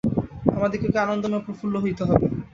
আমাদিগকে 0.55 0.99
আনন্দময় 1.05 1.39
ও 1.39 1.45
প্রফুল্ল 1.45 1.75
হইতে 1.83 2.03
হইবে। 2.07 2.27